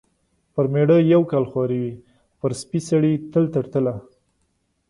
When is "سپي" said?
2.61-2.79